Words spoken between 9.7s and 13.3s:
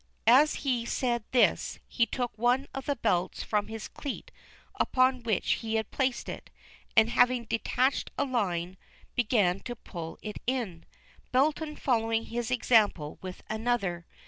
pull it in, Belton following his example